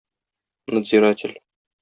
Надзиратель. 0.77 1.37